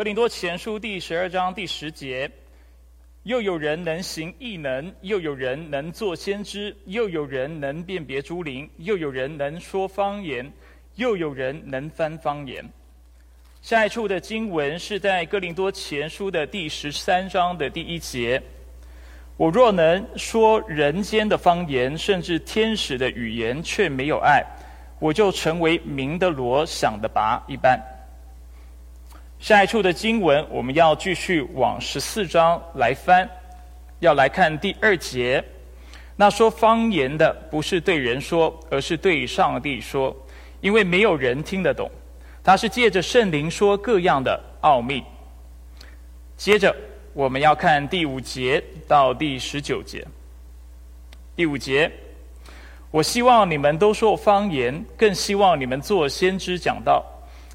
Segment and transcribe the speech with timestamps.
[0.00, 2.26] 格林多前书第十二章第十节，
[3.24, 10.50] 又有人能行异能，又有人能做先知，又有人能辨别诸灵，又有人能说方言，
[10.94, 12.66] 又有人能翻方言。
[13.60, 18.42] 下一处的经文是在哥林多前书的第十三章的第一节。
[19.36, 24.42] 我若能说人间的方言，甚至天使的语言，却没有爱，
[24.98, 27.78] 我就成为明的罗，想的拔一般。
[29.40, 33.26] 下一处的经文，我们要继续往十四章来翻，
[34.00, 35.42] 要来看第二节。
[36.14, 40.14] 那说方言的，不是对人说，而是对上帝说，
[40.60, 41.90] 因为没有人听得懂。
[42.44, 45.02] 他是借着圣灵说各样的奥秘。
[46.36, 46.76] 接着，
[47.14, 50.06] 我们要看第五节到第十九节。
[51.34, 51.90] 第五节，
[52.90, 57.02] 我希望你们都说方言，更希望你们做先知讲道。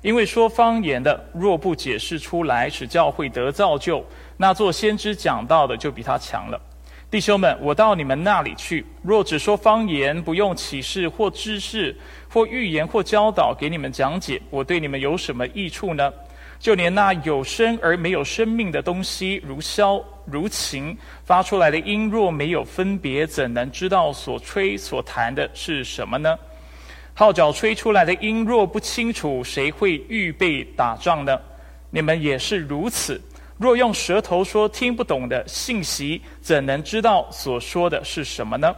[0.06, 4.06] 因为说方言的，若不解释出来，使教会得造就，
[4.38, 6.62] 那做先知讲道的就比他强了。
[7.10, 11.98] 弟兄们，我到你们那里去，若只说方言，不用启示或知识
[12.30, 16.14] 或预言或教导给你们讲解，我对你们有什么益处呢？
[16.60, 26.38] 就连那有生而没有生命的东西，如箫、如琴发出来的音，若没有分别，怎能知道所吹所弹的是什么呢？
[27.18, 31.40] 号角吹出来的音若不清楚，谁会预备打仗呢？
[31.90, 33.22] 你们也是如此。
[33.58, 38.76] 若用舌头说听不懂的信息，怎能知道所说的是什么呢？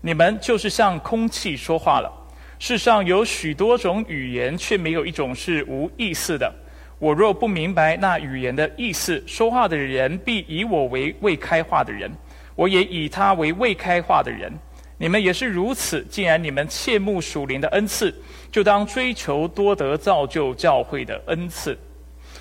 [0.00, 2.12] 你们就是像空气说话了。
[2.58, 6.52] 世上有许多种语言，却没有一种是无意思的。
[6.98, 12.10] 我若不明白那语言的意思，说话的人必以我为未开化的人，
[12.56, 14.52] 我也以他为未开化的人。
[14.98, 16.04] 你们也是如此。
[16.10, 18.14] 既然你们切慕属灵的恩赐，
[18.52, 21.78] 就当追求多得造就教会的恩赐。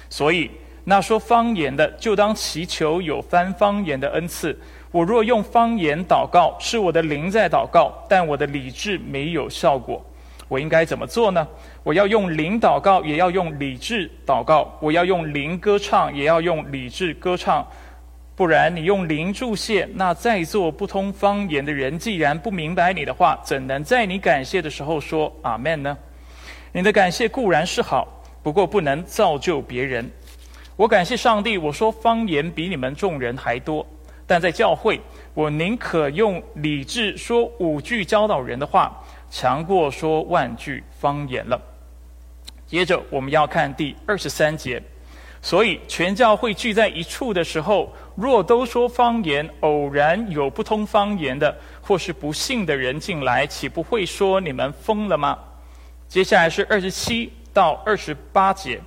[0.09, 0.49] 所以，
[0.83, 4.57] 那说方言的，就当祈求有翻方言的恩赐。
[4.91, 10.03] 我若用方言祷告，是我的灵在祷告，但我的理智没有效果。
[10.47, 11.45] 我应该怎么做呢？
[11.83, 17.67] 我要用灵祷告，也要用理智祷告；我要用灵歌唱，也要用理智歌唱。
[18.37, 25.97] 不然，你用灵注谢，那在座不通方言的人，既然不明白你的话，怎能在你感谢的时候说阿门呢？
[26.71, 28.07] 你的感谢固然是好，
[28.43, 30.07] 不过不能造就别人。
[30.75, 33.83] 我感谢上帝，我说方言比你们众人还多，
[34.27, 35.01] 但在教会，
[35.33, 41.59] 我宁可用理智说五句教导人的话，强过说万句方言了。
[42.67, 44.79] 接着，我们要看第二十三节。
[45.39, 55.37] 所以，全教会聚在一处的时候，若都说方言，偶然有不通方言的，或是不信的人进来，岂不会说你们疯了吗？
[56.07, 58.81] 接下来是二十七到二十八节。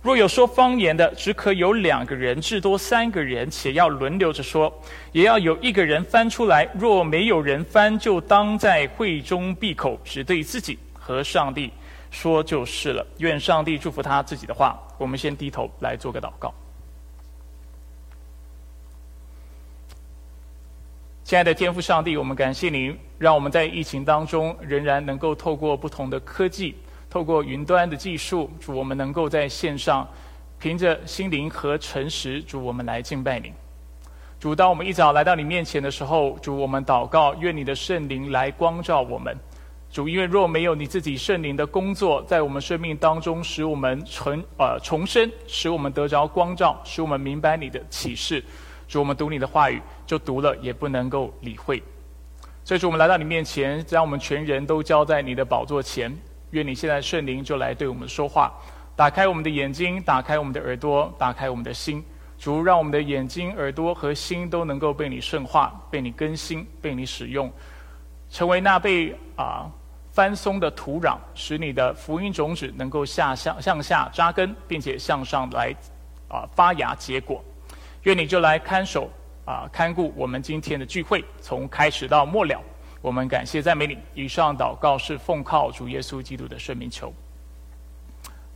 [0.00, 4.72] 若有说方言的，只可有两个人，至多三个人，且要轮流着说，
[5.10, 6.68] 也要有一个人翻出来。
[6.78, 11.72] 若没有人翻，就当在会中闭口，只对自己和上帝。
[12.12, 14.80] 说就是了，愿上帝祝福他自己的话。
[14.96, 16.54] 我们先低头来做个祷告。
[21.24, 26.74] 亲爱的天父上帝，我们感谢您，让我们在疫情当中仍然能够透过不同的科技，
[27.08, 30.06] 透过云端的技术，主我们能够在线上
[30.58, 33.50] 凭着心灵和诚实，主我们来敬拜您。
[34.38, 39.34] 主，当我们一早来到你面前的时候，主我们祷告，愿你的圣灵来光照我们。
[39.90, 48.44] 主，因为若没有你自己圣灵的工作，在我们生命当中，使我们重呃重生，使我们得着光照，使我们明白你的启示。
[48.86, 51.82] 主，我们读你的话语，就读了也不能够理会。
[52.64, 56.14] 所以，主，我们来到你面前，将我们全人都交在你的宝座前。
[56.50, 58.52] 愿你现在圣灵就来对我们说话，
[58.94, 62.04] 打开我们的眼睛，打开我们的耳朵，打开我们的心。
[62.38, 67.50] 主，让我们的眼睛、耳朵和心都能够被你圣化，被你更新，被你使用，
[68.30, 69.70] 成为那被啊。
[70.12, 75.74] 翻松的土壤，使你的福音种子能够下向向下扎根，并且向上来
[76.28, 77.42] 啊发芽结果。
[78.04, 79.10] 愿你就来看守
[79.44, 82.60] 啊看顾我们今天的聚会，从开始到末了。
[83.00, 83.98] 我们感谢赞美你。
[84.14, 87.12] 以上祷告是奉靠主耶稣基督的圣名求。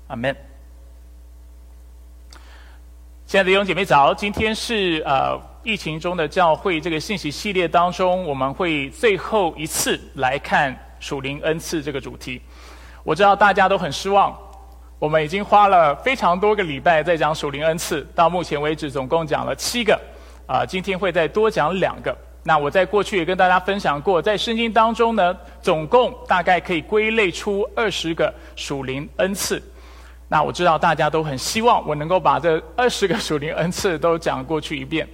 [0.06, 0.34] 阿门。
[3.26, 10.74] 亲爱的弟兄姐妹早，今天是呃疫情中的教会这个信息系列当中，我们会最后一次来看。
[11.00, 12.42] 属灵恩赐这个主题，
[13.04, 14.36] 我知道大家都很失望。
[14.98, 19.98] 我们已经花了非常多个礼拜在讲属灵恩赐，到目前为止总共讲了七个，
[20.44, 22.16] 啊，今天会再多讲两个。
[22.42, 29.62] 那我在过去也跟大家分享过，在圣经当中呢，总共大概可以归类出二十个属灵恩赐。
[30.26, 35.06] 那我知道大家都很希望我能够把这二十个属灵恩赐都讲过去一遍，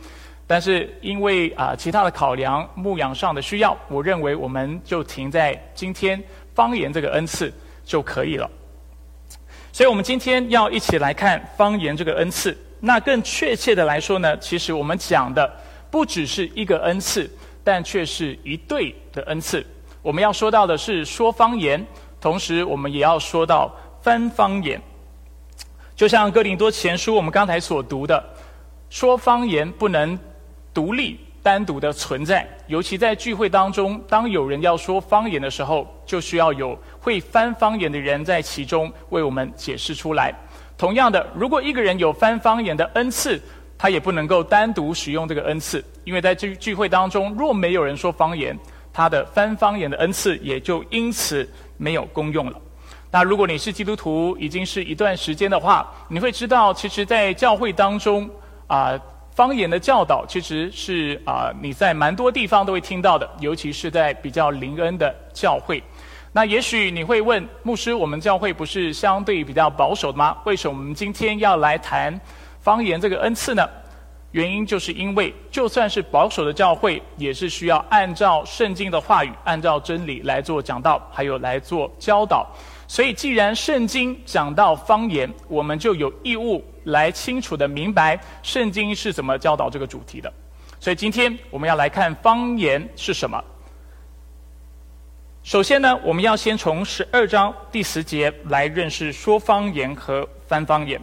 [0.47, 6.23] 但是因为啊其他的考量、牧养上的需要，我认为我们就停在今天
[6.55, 7.53] 方言这个恩赐
[7.85, 8.51] 就可以了。
[9.75, 12.57] 所以我们今天要一起来看方言这个恩赐。
[12.79, 15.53] 那更确切的来说呢，其实我们讲的
[15.91, 17.29] 不只是一个恩赐，
[17.65, 19.67] 但却是一对的恩赐。
[20.01, 21.85] 我们要说到的是说方言，
[22.21, 24.81] 同时我们也要说到翻方言。
[25.97, 28.25] 就像哥林多前书我们刚才所读的，
[28.89, 30.17] 说方言不能
[30.73, 40.35] 独立单独的存在，尤其在聚会当中，当有人要说方言的时候，就需要有会翻方言的人在其中为我们解释出来。
[40.79, 43.39] 同样的，如果一个人有翻方言的恩赐，
[43.77, 48.59] 他也不能够单独使用这个恩赐，因为在聚聚会当中，若没有人说方言，
[48.91, 52.59] 他的翻方言的恩赐也就因此没有功用了。
[53.11, 58.29] 那如果你是基督徒，已经是一段时间的话，你会知道，其实，在教会当中，
[58.67, 58.99] 啊，
[59.35, 65.83] 方言的教导其实是啊，你在蛮多地方都会听到的，尤其是在比较灵恩的教会。
[66.31, 70.37] 那也许你会问，牧师，我们教会不是相对比较保守的吗？
[70.45, 72.19] 为什么我们今天要来谈
[72.61, 73.69] 方言这个恩赐呢？
[74.31, 82.47] 原因就是因为，就算是保守的教会，也是需要按照圣经的话语，按照真理来做讲道，还有来做教导。
[82.95, 90.33] 所以，既然圣经讲到方言，我们就有义务来清楚的明白圣经是怎么教导这个主题的。
[90.79, 93.43] 所以，今天我们要来看方言是什么。
[95.43, 101.01] 首先呢，我们要先从十二章第十节来认识说方言和翻方言。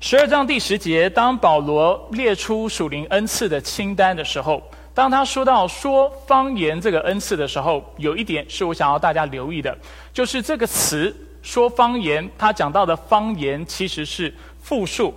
[0.00, 4.62] 十二章第十节，当保罗列出属灵恩赐的清单的时候。
[4.98, 9.78] 当他说到说方言这个恩赐的时候，有一点是我想要大家留意的，
[10.12, 15.14] 就是这个词说方言，他讲到的方言其实是复数。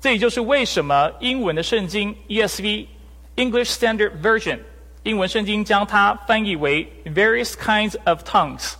[0.00, 2.86] 这也就是为什么英文的圣经 ESV
[3.34, 4.60] English Standard Version
[5.02, 8.74] 英文圣经将它翻译为 various kinds of tongues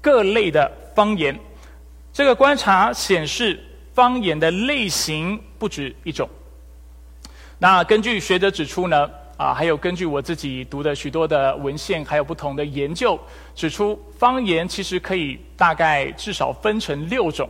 [0.00, 1.38] 各类的方言。
[2.14, 3.62] 这个观察显示，
[3.92, 6.26] 方言的类型不止一种。
[7.58, 9.10] 那根据学者指出呢？
[9.38, 13.16] 啊，还有根据我自己读的许多的文献，还有不同的研究
[13.54, 17.48] 指出，方言其实可以大概至少分成六种。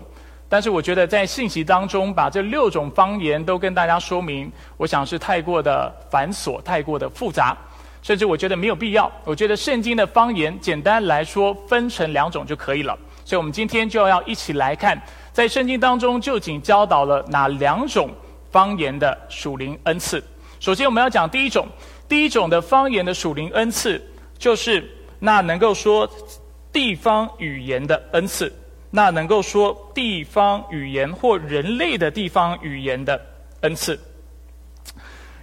[0.51, 7.57] 但是我觉得在信息当中把这六种方言都跟大家说明，我想是太过的繁琐，太过的复杂，
[8.03, 9.11] 甚至我觉得没有必要。
[9.25, 12.95] 我觉得圣经的方言简单来说分成两种就可以了。
[13.25, 15.01] 所以我们今天就要一起来看，
[15.33, 18.11] 在圣经当中究竟教导了哪两种
[18.51, 20.23] 方言的属灵恩赐。
[20.61, 21.67] 首先，我们要讲第一种，
[22.09, 24.03] 第一种的方言的属灵恩赐，
[24.39, 24.85] 就是
[25.19, 26.09] 那能够说
[26.73, 28.53] 地方语言的恩赐，
[28.91, 33.21] 那能够说地方语言或人类的地方语言的
[33.61, 33.99] 恩赐。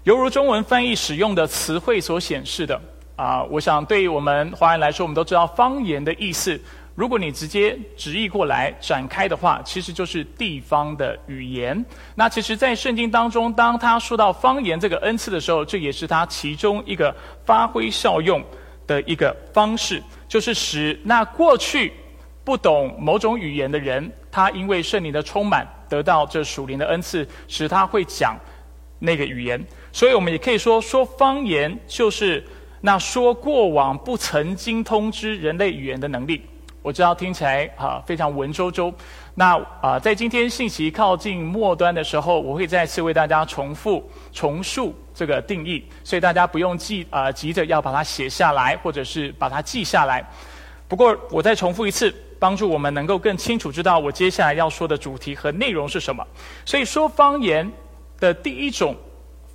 [0.04, 2.80] 犹如中文翻译使用的词汇所显示的，
[3.16, 6.60] 啊，我想对于我们华人来说，我们都知道方言的意思。
[6.96, 11.86] 如果你直接直译过来展开的话，其实就是地方的语言。
[12.16, 17.14] 那其实，在圣经当中，当他说到方言这个恩赐的时候，这也是他其中一个
[17.44, 18.42] 发挥效用
[18.88, 21.92] 的一个方式，就是使那过去
[22.46, 28.38] 不懂某种语言的人，他因为圣灵的充满，得到这属灵的恩赐，使他会讲
[29.00, 29.62] 那个语言。
[29.92, 32.42] 所以我们也可以说，说方言就是
[32.80, 36.42] 那说过往不曾经通知人类语言的能力。
[36.86, 38.94] 我知道听起来啊非常文绉绉，
[39.34, 50.24] 那啊在今天信息靠近末端的时候，我会再次为大家重复重述这个定义，所以大家不用记啊急着要把它写下来，或者是把它记下来。
[50.88, 56.24] 不过我再重复一次，帮助我们能够更清楚知道我接下来要说的主题和内容是什么。
[56.66, 57.68] 所以说方言
[58.20, 58.96] 的第一种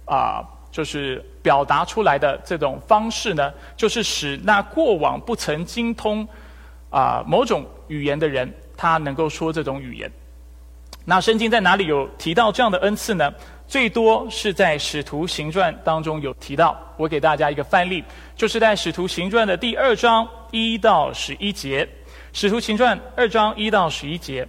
[0.05, 6.27] 啊就是表达出来的这种方式呢，就是使那过往不曾精通。
[6.91, 10.11] 啊，某种语言的人，他能够说这种语言。
[11.05, 13.33] 那圣经在哪里有提到这样的恩赐呢？
[13.67, 16.77] 最多是在使徒行传当中有提到。
[16.97, 18.05] 我给大家一个范例，
[18.37, 21.89] 就是在使徒行传的第二章一到十一节。
[22.33, 24.47] 使徒行传二章一到十一节。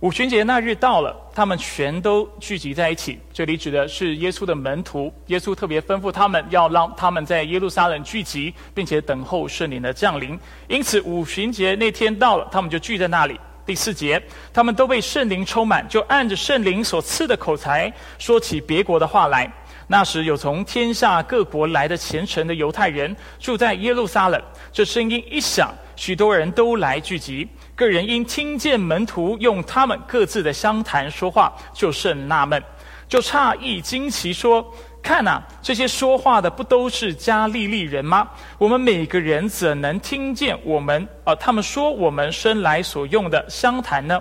[0.00, 3.18] 五旬节那日到了，他们全都聚集在一起。
[3.32, 5.10] 这里指的是耶稣的门徒。
[5.28, 10.38] 耶稣特别吩咐他们要让他们在耶路撒冷聚集，并且等候圣灵的降临。
[10.68, 13.40] 因此，五旬节那天到了，他们就聚在那里。
[13.64, 14.22] 第四节，
[14.52, 19.50] 他们都被圣灵充满，就按着圣灵所赐的口才说起别国的话来。
[19.88, 24.42] 那时有从天下各国来的虔诚的犹太人住在耶路撒冷。
[24.70, 27.48] 这声音一响，许多人都来聚集。
[27.76, 32.60] 个人因听见门徒用他们各自的相谈说话，就甚纳闷，
[33.06, 34.66] 就诧异惊奇说
[35.02, 38.26] ：“看呐，这些说话的不都是加利利人吗？
[38.56, 44.18] 我们每个人怎能听见我们呃他们说我们生来所用的相谈呢？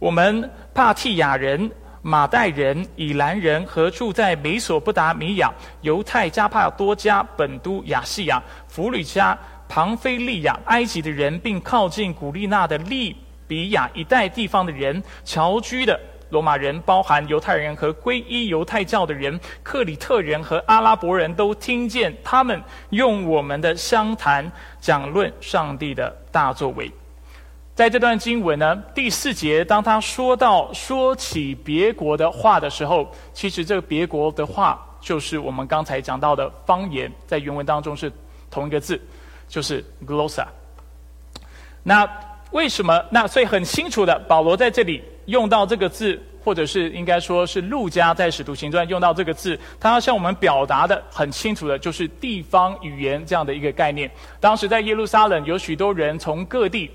[0.00, 5.52] 我们帕提亚人。”马代人、以兰人和住在美索不达米亚、
[5.82, 9.36] 犹太加帕多加、本都、亚细亚、弗吕加、
[9.68, 13.14] 庞菲利亚、埃及的人，并靠近古利纳的利
[13.46, 15.98] 比亚一带地方的人，侨居的
[16.30, 22.60] 罗马人，包含犹太人和皈依犹太教的人，克里特人和阿拉伯人都听见他们
[22.90, 26.90] 用我们的相谈讲论上帝的大作为。
[27.74, 38.12] 在这段经文呢，第四节，当他说到说起别国的话的时候，其实这个别国的话就是我们刚才讲到的方言，在原文当中是
[38.50, 39.00] 同一个字，
[39.48, 40.46] 就是 glossa。
[41.82, 42.08] 那
[42.50, 43.04] 为什么？
[43.10, 54.10] 那所以很清楚的，保罗在这里用到这个字，或者是应该说是路加在使徒行传用到这个字，他要向我们表达的很清楚的，就是地方语言这样的一个概念。
[54.38, 56.90] 当时在耶路撒冷有许多人从各地。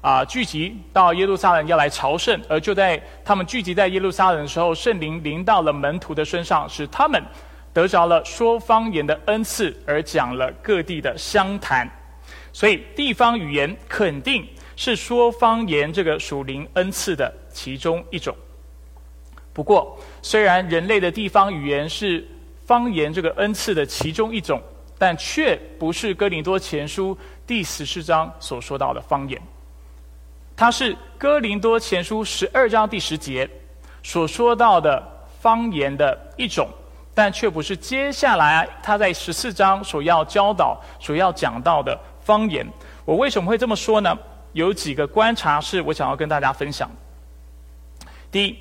[0.00, 7.20] 啊，聚集到耶路撒冷要来朝圣，而就在他们聚集在耶路撒冷的时候，圣灵临到了门徒的身上，使他们
[7.72, 11.88] 得着了说方言的恩赐，而讲了各地的相谈。
[12.52, 18.34] 所以，地方语言肯定是说方言这个属灵恩赐的其中一种。
[19.52, 22.26] 不过，虽然人类的地方语言是
[22.64, 24.60] 方言这个恩赐的其中一种，
[24.98, 29.40] 但却不是哥林多前书第十四章所说到的方言。
[30.56, 33.48] 它是哥林多前书十二章第十节
[34.02, 35.00] 所说到的
[35.40, 36.68] 方言的一种，
[37.18, 42.64] 但却不是接下来他在十四章所要教导、所要讲到的方言。
[43.04, 44.16] 我为什么会这么说呢？
[44.52, 46.88] 有几个观察是我想要跟大家分享。
[48.30, 48.56] 第一，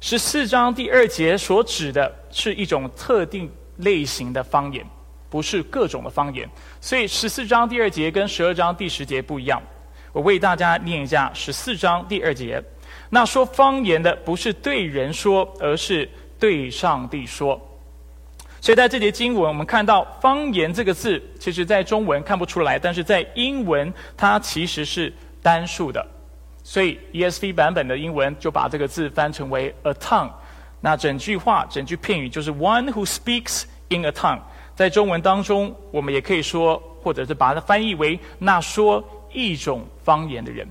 [0.00, 4.84] 十四章第二节所指的是一种特定类型的方言，
[5.30, 6.50] 不是各种的方言。
[6.80, 9.62] 所以十四章第二节跟十二章第十节不一样。
[10.12, 12.60] 我为大家念一下十四章第二节。
[13.10, 17.68] 那说方言的不是对人说，而是对上帝说。
[18.62, 26.06] 所以在这节经文，我们看到“方言”这个字，其实在中文看不出来，但是在英文它其实是单数的。
[26.62, 30.30] 所以 ESV 版本的英文就把这个字翻成为 “a tongue”。
[30.80, 34.38] 那整句话、整句片语就是 “one who speaks in a tongue”。
[34.76, 39.02] 在中文当中，我们也可以说，或者是把它翻译为“那说”。
[39.34, 40.68] 一种方言的人，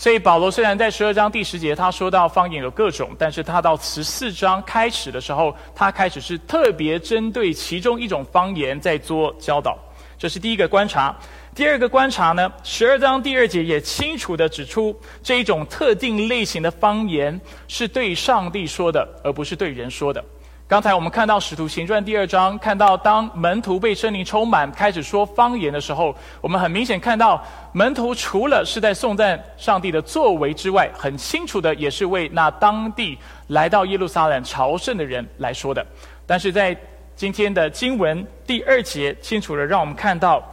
[0.00, 9.76] 所以保罗虽然在十二章第十节他说到方言有各种，但是他到十四章开始的时候，他开始是特别针对其中一种方言在做教导。
[10.16, 11.12] 这是第一个观察。
[11.52, 20.24] 第二个观察呢，十二章第二节也清楚的指出，这一种特定类型的方言是对上帝说的，而不是对人说的。
[20.68, 35.82] 刚才我们看到《使徒行传》第二章，看到当门徒被圣灵充满，开始说方言的时候，我们很明显看到门徒除了是在颂赞上帝的作为之外，很清楚的也是为那当地来到耶路撒冷朝圣的人来说的。
[36.26, 36.76] 但是在
[37.16, 40.46] 今天的经文第二节，清楚的让我们看到，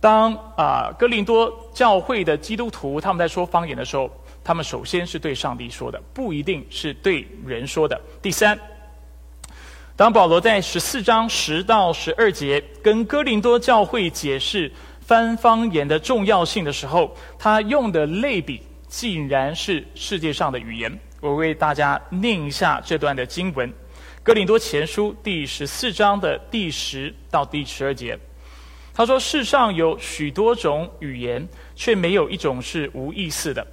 [0.00, 4.10] 当啊哥林多教会的基督徒他们在说方言的时候，
[4.42, 8.00] 他们首先是对上帝说的，不一定是对人说的。
[8.22, 8.58] 第三。
[10.00, 20.98] 当保罗在十四章十到十二节跟哥林多教会解释翻方言的重要性的时候，他用的类比竟然是世界上的语言。
[21.20, 23.70] 我为大家念一下这段的经文：
[24.22, 28.18] 哥林多前书第十四章的第十到第十二节。
[28.94, 33.66] 他说：“世上有许多种语言，却没有一种是无意思的。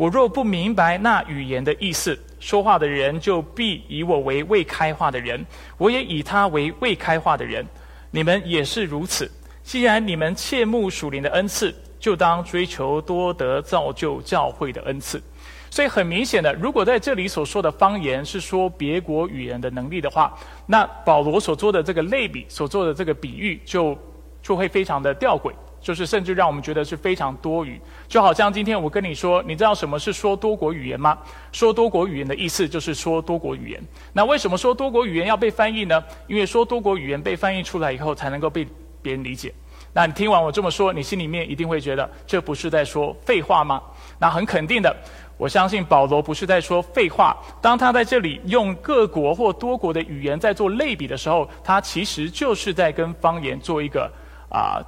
[0.00, 5.44] 我若不明白那语言的意思。”说话的人就必以我为未开化的人，
[5.76, 7.62] 我也以他为未开化的人。
[8.10, 9.30] 你们也是如此。
[9.62, 15.22] 既然你们切慕属灵的恩赐，就当追求多得造就教会的恩赐。
[15.68, 23.94] 所以很明显的，如果在这里所说的方言是说别国语言的能力的话，那保罗所做的这个类比、所做的这个比喻，就
[24.42, 25.52] 就会非常的吊诡。
[25.80, 31.18] 就是甚至让我们觉得是非常多余，就好像今天我跟你说，你知道什么是说多国语言吗？
[31.52, 33.82] 说多国语言的意思就是说多国语言。
[34.12, 36.02] 那为什么说多国语言要被翻译呢？
[36.26, 38.66] 因为说多国语言被翻译出来以后，才能够被
[39.00, 39.52] 别人理解。
[39.92, 43.82] 那你听完我这么说，你心里面一定会觉得这不是在说废话吗？
[44.18, 44.94] 那很肯定的，
[45.36, 47.36] 我相信保罗不是在说废话。
[47.60, 54.08] 当他在这里用各国或多国的语言在做类比的时候，他其实就是在跟方言做一个
[54.50, 54.78] 啊。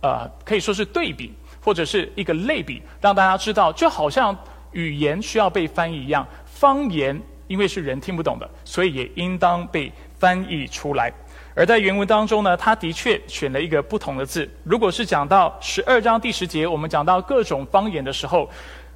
[0.00, 4.36] 呃可以说是对比，或者是一个类比，让大家知道，就好像
[4.72, 11.12] 语言需要被翻译一样，方言因为是人听不懂的，所以也应当被翻译出来。
[11.54, 14.48] 而在原文当中呢，他的确选了一个不同的字。
[14.64, 18.48] 如果是讲到十二章第十节，我们讲到各种方言的时候，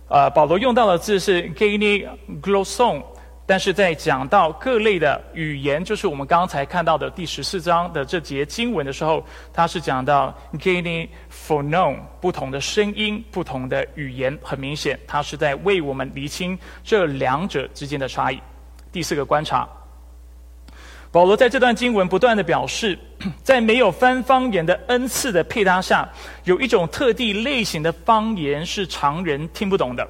[0.08, 2.08] 呃，保罗用到的字是 “geni
[2.40, 3.02] glosson”，
[3.48, 18.40] 但是在讲到各类的语言，就是我们刚才看到的第十四章的这节经文的时候，他是讲到 gaining for known 不同的声音、不同的语言，很明显，他是在为我们厘清这两者之间的差异。
[18.90, 19.68] 第四个观察。
[21.12, 22.98] 保罗在这段经文不断的表示，
[23.42, 26.06] 在没有翻方言的恩赐的配搭下，
[26.44, 30.06] 有一种特地类型的方言是常人听不懂的。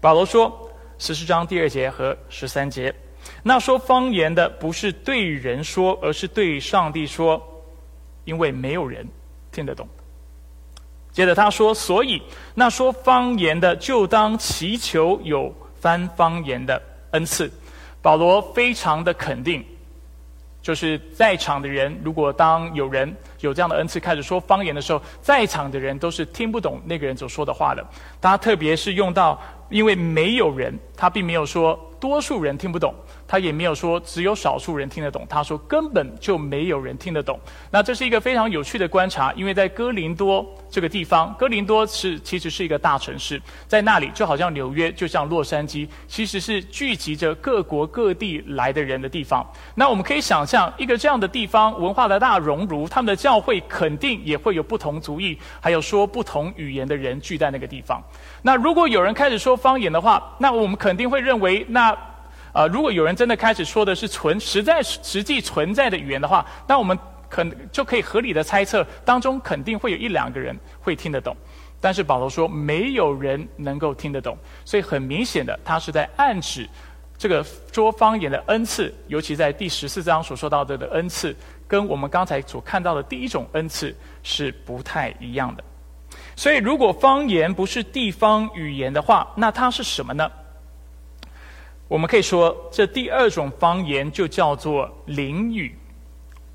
[0.00, 0.63] 保罗说，
[0.98, 2.94] 十四章第二节和十三节，
[3.42, 7.42] 那说方言的不是对人说，而是对上帝说，
[8.24, 9.06] 因为没有人
[9.50, 9.86] 听得懂。
[11.10, 12.22] 接着他说，所以
[12.54, 17.50] 那说方言的就当祈求有翻方言的恩赐。
[18.00, 19.64] 保罗非常的肯定。
[20.60, 27.86] 就是在场的人，如果当有人有这样的恩赐开始说方言的时候，在场的人都是听不懂那个人所说的话的。
[28.18, 29.38] 他特别是用到，
[29.70, 32.94] 因为没有人，他并没有说多数人听不懂。
[33.34, 37.36] 他也没有说只有少数人听得懂，他说根本就没有人听得懂。
[37.68, 49.44] 那这是一个非常有趣的观察，因为在哥林多这个地方，哥林多是其实是一个大城市，在那里就好像纽约，就像洛杉矶，其实是聚集着各国各地来的人的地方。
[49.74, 58.00] 那我们可以想象，一个这样的地方，文化的大熔炉，他们的教会肯定也会有不同族裔，还有说不同语言的人聚在那个地方。
[58.42, 61.92] 那如果有人开始说方言的话，那我们肯定会认为那。
[62.54, 66.96] 啊，如果有人真的开始说的是存实在实际存在的语言的话，那我们
[67.28, 71.36] 可就可以合理的猜测，当中肯定会有一两个人会听得懂。
[71.80, 76.66] 但是保罗说没有人能够听得懂，所以很明显的，他是在暗指
[77.18, 81.36] 这个说方言的恩赐，尤其在第十四章所说到的的恩赐，
[81.66, 85.64] 跟我们刚才所看到的第一种恩赐是不太一样的。
[86.36, 90.30] 所以，如果方言不是地方语言的话，那它是什么呢？
[91.86, 95.74] 我们可以说，这第二种方言就叫做灵语，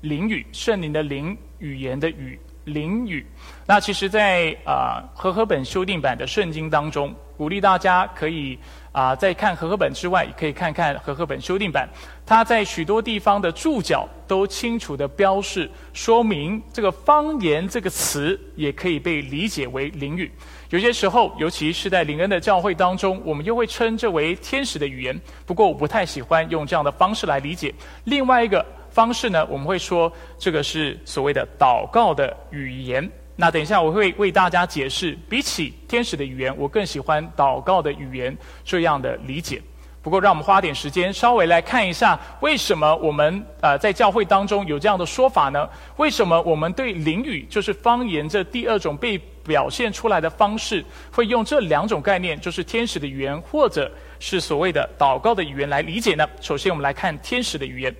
[0.00, 3.24] 灵语，圣灵的灵，语言的语，灵语。
[3.64, 8.58] 那其实，在啊和合本修订版的圣经当中，鼓励大家可以
[8.90, 11.88] 啊在看和合本之外，也可以看看和合本修订版。
[12.26, 20.30] 它在许多地方的注脚都清楚的标示，说明这个方言这个词也可以被理解为灵语。
[20.70, 25.20] 有些时候，尤其是在灵恩的教会当中，我们又会称这为天使的语言。
[25.44, 27.74] 不过，我不太喜欢用这样的方式来理解。
[28.04, 33.10] 另外一个方式呢，我们会说这个是所谓的祷告的语言。
[33.34, 39.60] 那等一下我会为大家解释，比起天使的语言，我更喜欢祷告的语言这样的理解。
[40.02, 45.68] 不过，让我们花点时间，稍微来看一下，为什么我们呃在教会当中有这样的说法呢？
[45.96, 56.24] 为什么我们对灵语，就是方言这第二种被表现出来的方式，会用这两种概念，就是天使的语言，或者是所谓的祷告的语言来理解呢？
[56.40, 57.92] 首先，我们来看天使的语言。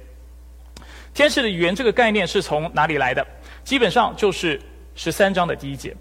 [1.13, 3.27] 天使的语言这个概念是从哪里来的？
[3.65, 4.61] 基本上就是
[4.95, 5.91] 十三章的第一节，《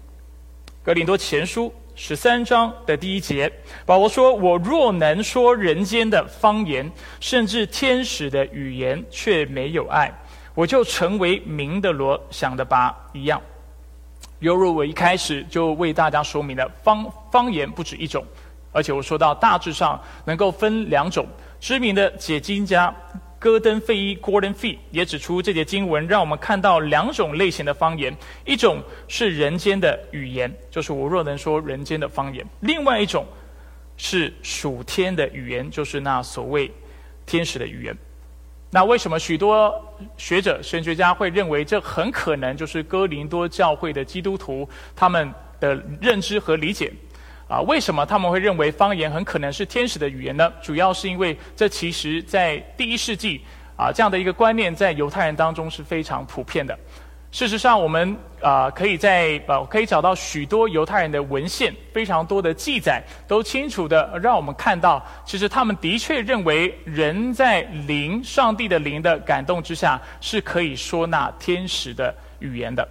[0.84, 1.66] 格林多前书》。
[1.96, 3.52] 十三章的第一节，
[3.84, 10.10] 保罗说：“我若能说人间的方言，甚至天使的语言，却没有爱，
[10.54, 13.42] 我就成为明的罗想的拔一样。”
[14.40, 18.24] 犹如我一开始就为大家说明了，方方言不止一种，
[18.72, 21.26] 而且我说到大致上能够分两种。
[21.60, 22.94] 知名的解经家。
[23.38, 33.24] 戈登费伊 （Gordon Fee） 也指出，这节经文让我们看到两种类型的方言：一种是人间的语言，就是我若能说人间的方言；另外一种
[33.96, 36.70] 是属天的语言，就是那所谓
[37.24, 37.96] 天使的语言。
[38.70, 39.74] 那为什么许多
[40.16, 46.92] 学者、神学家会认为这很可能就是哥林多教会的基督徒他们的认知和理解？
[47.48, 50.52] 啊，为什么他们会认为方言很可能是天使的语言呢？
[50.62, 53.40] 主要是因为这其实在第一世纪
[53.76, 56.78] 啊，这样的一个观念在犹太人当中是非常普遍的。
[57.32, 72.86] 事实上，我们啊可以在呃可以找到许多犹太人的文献，非常多的记载都清楚的让我们看到，其实他们的确认为人在灵、上帝的灵的感动之下是可以说那天使的语言的。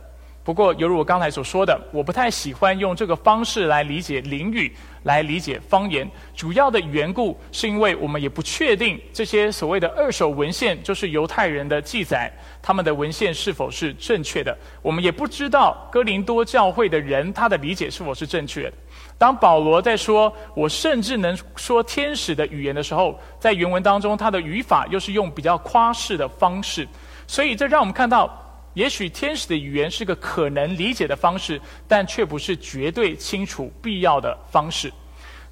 [0.49, 6.09] 不过，犹如我刚才所说的，我不太喜欢用这个方式来理解灵语，来理解方言。
[6.35, 12.33] 主要的缘故是因为我们也不确定这些所谓的二手文献，就是犹太人的记载，
[12.63, 14.57] 他们的文献是否是正确的。
[14.81, 18.73] 我们也不知道哥林多教会的人他的理解是否是正确的。
[19.19, 26.87] 当保罗在说“我甚至能说天使的语言”的时候，在原文当中，他的语法又是用比较夸饰的方式，
[27.27, 28.35] 所以这让我们看到。
[28.73, 34.91] 也许天使的语言是个可能理解的方式，但却不是绝对清楚必要的方式。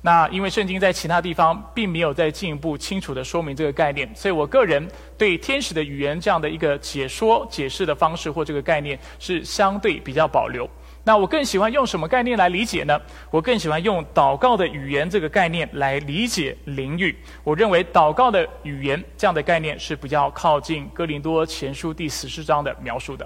[0.01, 10.69] 那因为圣经在其他地方并没有再进一步清楚的说明这个概念，所以我个人对天使的语言这样的一个解说、解释的方式或这个概念是相对比较保留。
[11.08, 13.00] 那我更喜欢用什么概念来理解呢？
[13.32, 17.17] 我更喜欢用祷告的语言这个概念来理解灵语。
[17.46, 23.26] 我认为祷告的语言这样的概念是比较靠近哥林多前书第十四章的描述的。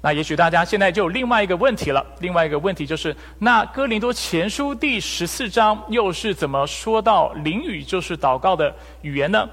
[0.00, 2.06] 那也许大家现在就有另外一个问题了。
[2.20, 9.44] 另外一个问题就是，那哥林多前书第十四章又是怎么说到灵语就是祷告的语言呢？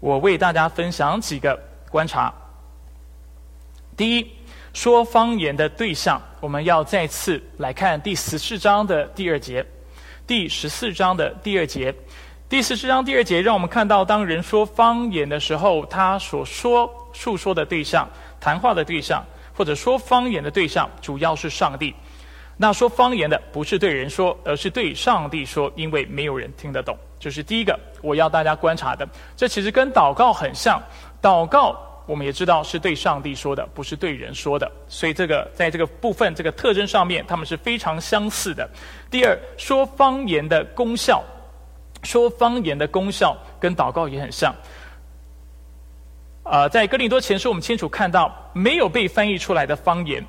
[0.00, 1.58] 我为大家分享几个
[1.90, 2.30] 观察。
[3.96, 4.35] 第一。
[4.76, 9.64] 说方言的对象，我们要再次来看第十四章的第二节。
[10.26, 11.94] 第十四章的第二节，
[12.46, 18.06] 第十四章第二节，让我们看到，当人说方言的时候，他所说诉说的对象、
[18.38, 19.24] 谈话的对象，
[19.56, 21.94] 或者说方言的对象，主要是上帝。
[22.58, 26.94] 那说方言的不是对人说，而是对上帝说，因为没有人听得懂。
[27.18, 29.08] 这是第一个我要大家观察的。
[29.34, 30.78] 这其实跟祷告很像，
[31.22, 31.74] 祷告。
[32.06, 38.68] 我们也知道是对上帝说的，不是对人说的，所以这个在这个部分这个特征上面，他们是非常相似的。
[39.10, 41.22] 第二，说方言的功效，
[42.04, 44.54] 说方言的功效跟祷告也很像。
[46.44, 50.24] 啊，在哥林多前书，我们清楚看到，没有被翻译出来的方言，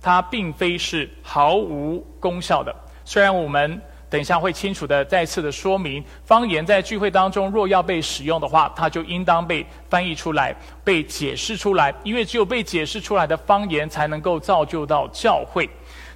[0.00, 2.74] 它并非是毫无功效的。
[3.04, 3.80] 虽然我们。
[4.16, 15.68] 等一下会清楚的再次的说明，方言在聚会当中若要被使用的话，它就应当被翻译出来、被解释出来，因为只有被解释出来的方言才能够造就到教会。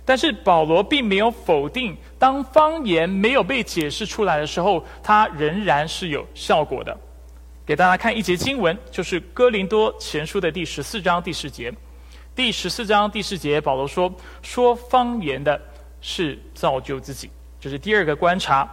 [0.03, 6.97] 但是保罗并没有否定，当方言没有被解释出来的时候，它仍然是有效果的。
[7.67, 11.71] 给大家看一节经文，就是哥林多前书的第十四章第四节。
[12.35, 14.11] 第十四章第四节，保罗说
[14.41, 15.61] ：“说方言的
[16.01, 17.31] 是造就自己。”
[17.61, 18.69] 这是第二个观察。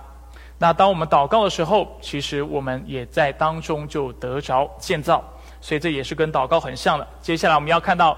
[0.57, 5.23] 那当我们祷告的时候，其实我们也在当中就得着建造，
[5.61, 7.07] 所以这也是跟祷告很像的。
[7.21, 8.17] 接下来我们要看到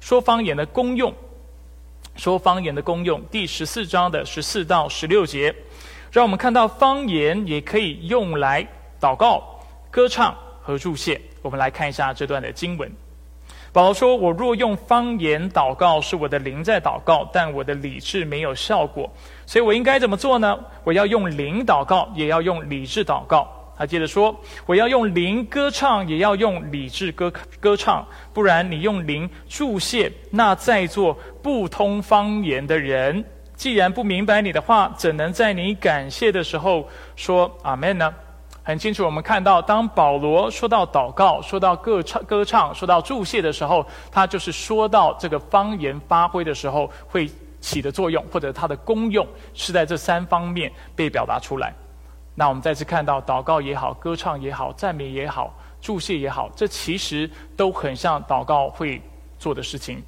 [0.00, 1.12] 说方言的功用，
[2.14, 5.54] 说方言的功用，第十四章的十四到十六节，
[6.10, 8.66] 让我们看到方言也可以用来
[8.98, 11.20] 祷告、歌唱和祝谢。
[11.42, 12.90] 我们来看一下这段的经文。
[13.76, 19.06] 保罗说：“我若用方言祷告，是我的灵在祷告，但我的理智没有效果。
[19.44, 20.58] 所以我应该怎么做呢？
[20.82, 24.34] 我要用灵祷告，也要用理智祷告。”他接着说
[24.64, 28.02] ：“我要用灵歌唱，也要用理智歌歌唱。
[28.32, 31.12] 不然，你用灵祝谢那在座
[31.42, 33.22] 不通方言的人，
[33.56, 38.10] 既然不明白你的话，怎能在你感谢的时候说阿门呢？”
[38.66, 49.24] 很清楚，我们看到，当保罗说到祷告、说到歌唱、歌唱、说到祝谢的时候，他就是说到这个方言发挥的时候会起的作用，或者它的功用
[49.54, 51.72] 是在这三方面被表达出来。
[52.34, 59.00] 那我们再次看到，祷告也好，歌唱也好，赞美也好，祝谢也好，这其实都很像祷告会
[59.38, 60.02] 做的事情。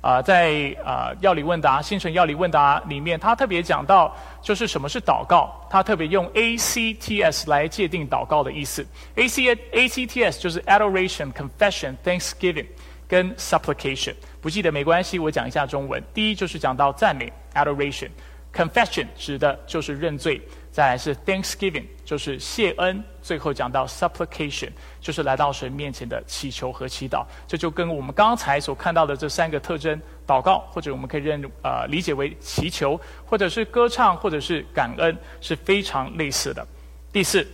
[0.00, 8.86] 啊，在啊药理问答、新城药理问答里面，他特别讲到，就是什么是祷告，他特别用 A C T S 来界定祷告的意思。
[9.16, 12.66] A C A C T S 就是 Adoration、Confession、Thanksgiving
[13.08, 14.14] 跟 Supplication。
[14.40, 16.02] 不记得没关系，我讲一下中文。
[16.14, 20.40] 第一就是讲到赞美 Adoration，Confession 指的就是认罪。
[20.78, 27.26] 再来是 Thanksgiving，就是谢恩；最后讲到 Supplication，就是来到神面前的祈求和祈祷。
[27.48, 36.64] 这就跟我们刚才所看到的这三个特征——祷告，或者我们可以认呃理解为祈求，或者是歌唱，或者是感恩，是非常类似的。
[37.12, 37.44] 第四，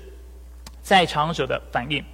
[0.83, 2.05] 在场者的反应。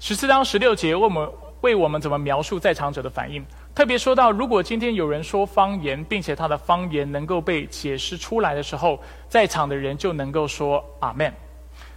[0.00, 3.46] 十四章十六节，为我们为我们怎么描述在场者的反应？
[3.78, 11.32] 特别说到，如果今天有人说方言，并且他的方言能够被解释出来的时候，在场的人就能够说阿门。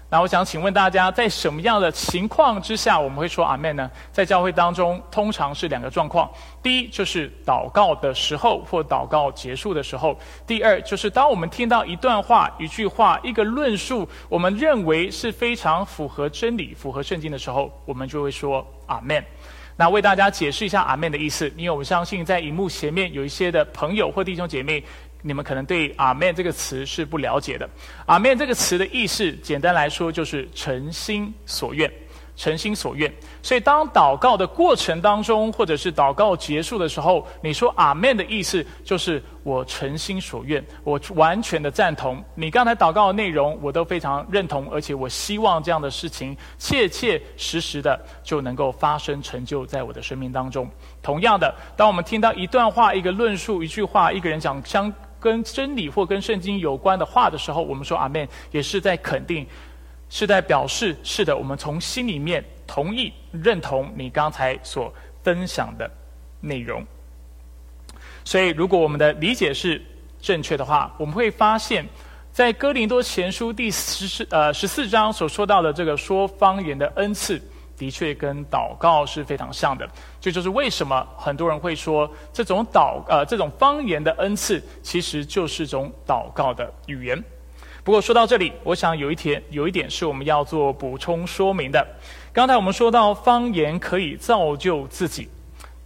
[0.08, 3.90] 那我想请问大家，在什么样的情况之下我们会说阿门呢？
[4.12, 6.30] 在教会当中，通常是两个状况：
[6.62, 10.14] 第一，就是祷告的时候或祷告结束的时候；
[10.46, 19.26] 第二，就是当我们听到一段话、一句话、一个论述，我们认为是非常符合真理、符合圣经的时候，我们就会说阿门。
[19.82, 24.84] 那为大家解释一下“阿门”的意思，因为我相信在荧幕前面有一些的朋友或弟兄姐妹，
[25.24, 27.68] 你们可能对“阿门”这个词是不了解的。
[28.06, 31.92] “阿门”这个词的意思，简单来说就是诚心所愿。
[32.38, 33.12] 诚心所愿，
[33.44, 50.70] 所以当祷告的过程当中，或者是祷告结束的时候，你说阿门的意思就是我诚心所愿，我完全的赞同你刚才祷告的内容，我都非常认同，而且我希望这样的事情切切实实的就能够发生成就在我的生命当中。
[51.02, 59.46] 同样的，当我们听到一段话、一个论述、一句话、一个人讲相跟真理或跟圣经有关的话的时候，我们说阿门，也是在肯定。
[60.14, 65.90] 是在表示是的，我们从心里面同意认同你刚才所分享的
[66.42, 66.86] 内容。
[68.24, 69.82] 所以，如果我们的理解是
[70.22, 71.88] 正确的话，我们会发现，
[72.32, 77.42] 在哥林多前书第十四呃十四章所说到的这个说方言的恩赐，
[77.76, 79.90] 的确跟祷告是非常像的。
[80.20, 87.22] 这就是为什么很多人会说，这种祷呃这种方言的恩赐，其实就是种祷告的语言。
[87.84, 91.84] 不过说到这里，我想有一点有一点是我们要做补充说明的。
[92.32, 95.28] 刚才我们说到方言可以造就自己，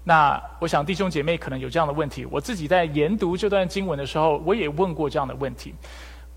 [0.05, 2.25] 那我想弟兄姐妹可能有这样的问题。
[2.31, 5.73] 我自己在研读这段经文的时候，我也问过这样的问题。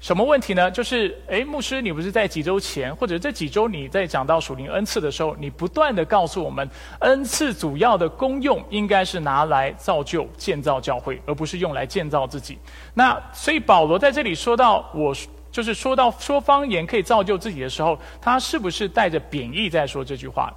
[0.01, 0.71] 什么问题呢？
[0.71, 6.69] 就是，诶，牧师，你不是在几周前，或者这几周你在讲到属灵恩赐的时候，你不断的告诉我们，
[7.01, 12.59] 恩赐主要的功用应该是拿来造就、建造教会，而不是用来建造自己。
[12.95, 15.15] 那所以保罗在这里说到我。
[15.51, 20.55] 就是说到说方言可以造就自己的时候，他是不是带着贬义在说这句话？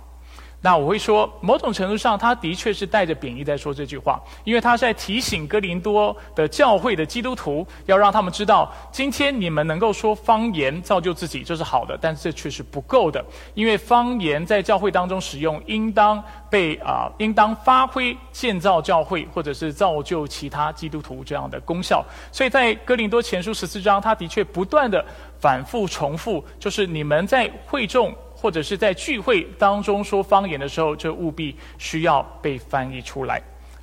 [0.64, 22.06] 那我会说，某种程度上，他的确是带着贬义在说这句话，因为他在提醒哥林多的教会的基督徒，要让他们知道，今天你们能够说方言造就自己，这是好的，但是这却是不够的，因为方言在教会当中使用，应当被啊，应当发挥建造教会或者是造就其他基督徒这样的功效。
[22.32, 25.04] 所以在哥林多前书十四章，他的确不断的
[25.40, 28.14] 反复重复，就是你们在会众。
[28.42, 33.40] 或者是在聚会当中说方言的时候，这务必需要被翻译出来。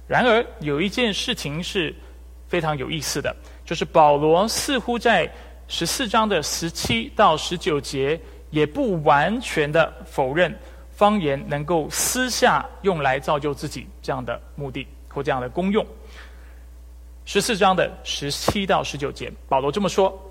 [0.08, 1.94] 然而，有一件事情是
[2.48, 5.30] 非常有意思的，就是保罗似乎在
[5.68, 10.52] 十四章的十七到十九节，也不完全的否认
[10.90, 15.86] 方言能够私下用来造就自己这样的目的或这样的功用。
[17.24, 20.27] 十四章的十七到十九节，保罗这么说。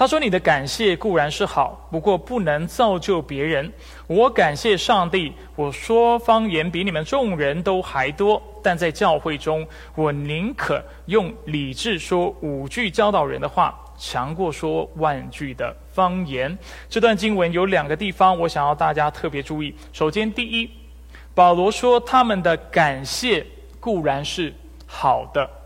[0.00, 3.70] 他说：“你的感谢固然是好，不过不能造就别人。
[4.06, 8.42] 我感谢上帝，我说方言比你们众人都还多。
[8.62, 16.58] 但在教会中，我宁可用理智说五句教导人的话，强过说万句的方言。”
[16.88, 19.74] 这段经文有两个地方，我想要大家特别注意。
[19.92, 20.70] 首先，第一，
[21.34, 23.46] 保罗说他们的感谢
[23.78, 24.50] 固然是
[24.86, 25.59] 好的。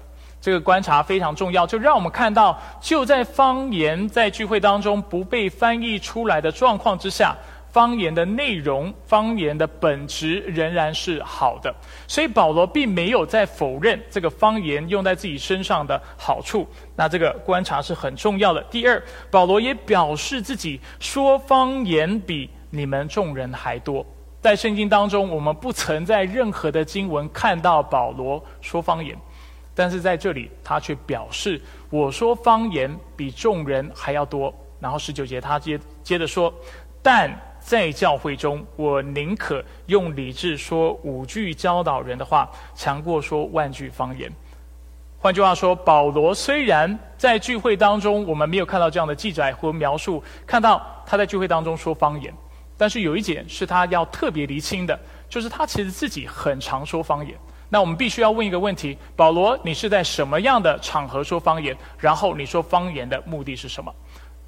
[0.45, 7.35] 这个观察非常重要，就让我们看到，就在方言在聚会当中不被翻译出来的状况之下，
[7.73, 11.75] 方言的内容、方言的本质仍然是好的。
[12.07, 16.69] 所以保罗并没有在否认这个方言用在自己身上的好处。
[16.95, 18.63] 那这个观察是很重要的。
[18.65, 24.05] 第二，保罗也表示自己说方言比你们众人还多。
[24.43, 29.17] 在圣经当中，我们不曾在任何的经文看到保罗说方言。
[29.75, 31.61] 但是在这里，他却表示
[31.91, 36.53] ：“我说方言比众人还要多。”然后十九节，他接接着说
[37.03, 44.31] ：“但在教会中，我宁可用理智说五句教导人的话，强过说万句方言。”
[45.19, 52.31] 换句话说，保罗虽然在聚会当中，我们没有看到这样的记载或描述，看到他在聚会当中说方言，
[52.77, 57.35] 但是有一点是他要特别厘清的，就是他其实自己很常说方言。
[57.75, 61.77] 那我们必须要问一个问题：保罗，你是在什么样的场合说方言？
[61.99, 63.93] 然后你说方言的目的是什么？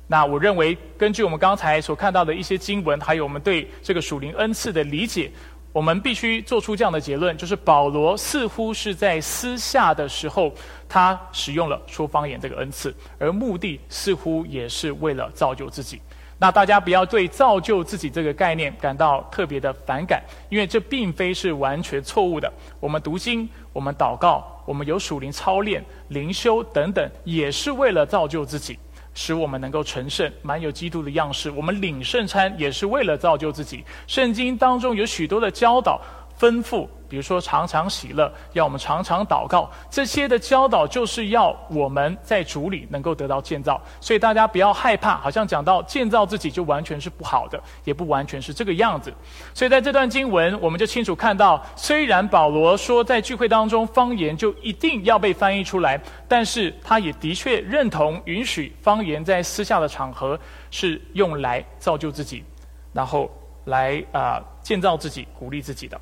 [0.07, 5.29] 那我认为，根据我们刚才所看到的一些经文，还有我们对这个属灵恩赐的理解，
[5.73, 10.53] 我们必须做出这样的结论：就是保罗似乎是在私下的时候，
[10.89, 16.01] 他使用了说方言这个恩赐，而目的似乎也是为了造就自己。
[16.39, 22.53] 那大家不要对造就自己这个概念感到特别的反感，因为这并非是完全错误的。
[22.79, 28.79] 我们读经，我们祷告，我们有属灵操练、灵修等等，也是为了造就自己，
[29.15, 31.51] 使我们能够成圣，满有基督的样式。
[31.51, 33.83] 我们领圣餐也是为了造就自己。
[34.07, 35.99] 圣经当中有许多的教导、
[36.39, 43.81] 吩咐，比如说常常喜乐，要我们常常祷告，这些的教导就是要我们在主里能够得到建造。
[44.01, 49.13] 所以大家不要害怕，好像讲到建造自己就完全是不好的，也不完全是这个样子。
[49.55, 60.39] 所以在这段经文，我们就清楚看到，虽然保罗说在聚会当中方言就一定要被翻译出来，但是他也的确认同允许方言在私下的场合
[60.71, 62.45] 是用来造就自己，
[62.93, 63.31] 然后
[63.65, 66.01] 来啊建造自己、鼓励自己的。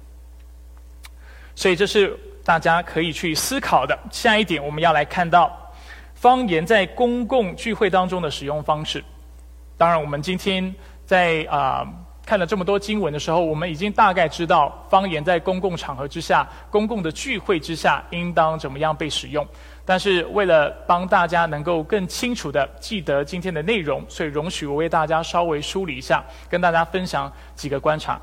[1.55, 3.99] 所以这是大家可以去思考的。
[4.11, 5.51] 下一点，我们要来看到
[6.14, 9.03] 方言在公共聚会当中的使用方式。
[9.77, 11.87] 当然，我们今天在啊
[12.25, 19.47] 看了这么多经文的时候，我们已经大概知道方言在公共场合之下、公共的聚会之下应当怎么样被使用。
[19.85, 28.21] 但是，为了帮大家能够更清楚的记得今天的内容，所以容许我为大家稍微梳理一下，跟大家分享几个观察。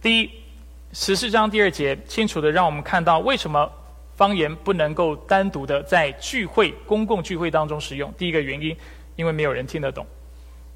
[0.00, 0.41] 第一。
[0.94, 3.70] 十四章第二节清楚的让我们看到为什么
[4.14, 8.12] 方言不能够单独的在聚会、公共聚会当中使用。
[8.18, 8.76] 第一个原因，
[9.16, 10.04] 因为没有人听得懂；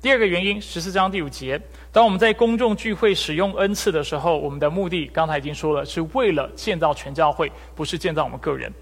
[0.01, 1.61] 第二个原因，十四章第五节，
[1.93, 8.73] 当我们在公众聚会使用恩赐的时候，我们的目的刚才已经说了，是为了建造全教会，不是建造我们个人。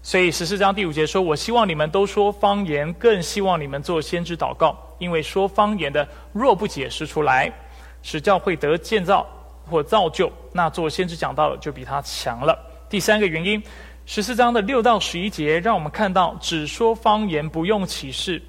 [0.00, 7.52] 所以十四章第五节说：“我希望你们都说方言，更希望你们做先知祷告，因为说方言的若不解释出来，
[8.00, 9.26] 使教会得建造。”
[9.70, 12.58] 或造就，那做先知讲到了就比他强了。
[12.88, 13.62] 第三个原因，
[14.04, 18.42] 十四章的六到十一节让我们看到，只说方言不用启示，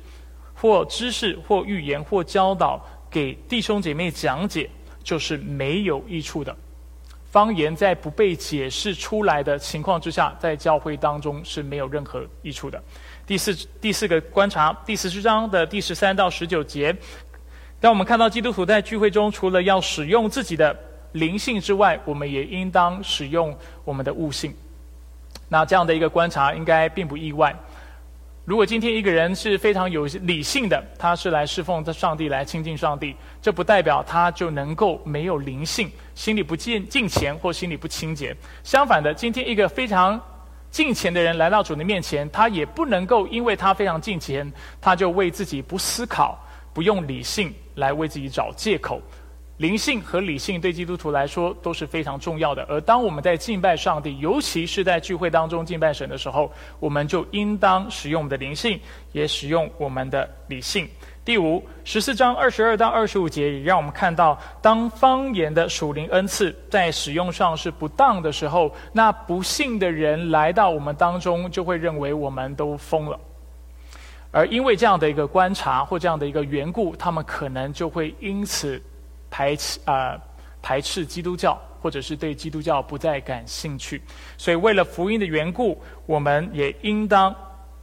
[0.55, 4.67] 或知识，或预言，或教导给弟兄姐妹讲解，
[5.03, 6.55] 就是没有益处的。
[7.29, 12.81] 方言在不被解释出来的情况之下，在教会当中是没有任何益处的。
[13.27, 16.93] 第四第四个观察，第十四章的第十三到十九节，
[17.79, 20.75] 让我们看到基督徒在聚会中，除了要使用自己的。
[21.13, 24.53] 灵性之外，我们也应当使用我们的悟性。
[25.49, 27.53] 那这样的一个观察应该并不意外。
[28.43, 38.35] 如果今天一个人是非常有理性的，他是来侍奉上帝、来亲近上帝，这不代表他就能够没有灵性，心里不敬敬虔或心里不清洁。
[38.63, 40.19] 相反的，今天一个非常
[40.71, 46.37] 敬虔的人来到主的面前，他也不能够因为他非常敬虔，他就为自己不思考、
[46.73, 48.99] 不用理性来为自己找借口。
[49.61, 58.79] 灵性和理性对基督徒来说都是非常重要的，而当我们在敬拜上帝，尤其是在聚会当中敬拜神的时候，我们就应当使用我们的灵性，
[59.11, 60.89] 也使用我们的理性。
[61.23, 73.19] 第五十四章二十二到二十五节也让我们看到，当方言的属灵恩赐在使用上是不当的时候，那不幸的人来到我们当中，就会认为我们都疯了，
[74.31, 78.81] 而因为这样的一个观察或这样的一个缘故，他们可能就会因此。
[79.31, 80.15] 排斥啊，
[80.61, 83.99] 排斥基督教，或者是对基督教不再感兴趣。
[84.37, 87.35] 所以，为了福音的缘故，我们也应当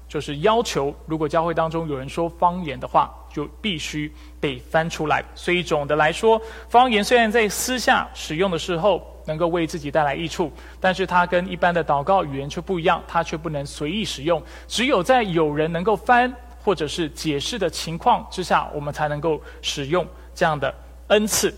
[0.07, 5.25] 就是要求，如果教会当中有人说方言的话，就必须被翻出来。
[5.35, 14.43] 所以，总的来说，方言虽然在私下使用的时候能够为自己带来益处，但是它跟一般的祷告语言却不一样，它却不能随意使用。
[14.67, 16.33] 只有在有人能够翻
[16.63, 20.75] 或者是解释的情况之下，我们才能够使用这样的。
[21.09, 21.55] 恩赐，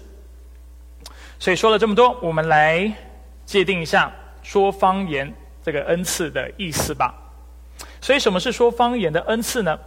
[1.39, 2.93] 所以说了这么多，我们来
[3.45, 5.33] 界定一下说方言
[5.63, 7.15] 这个恩赐的意思吧。
[8.01, 9.79] 所以，什么是说方言的恩赐呢？